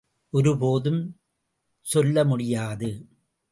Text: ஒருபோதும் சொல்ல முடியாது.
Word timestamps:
ஒருபோதும் 0.29 1.19
சொல்ல 1.81 2.23
முடியாது. 2.23 3.07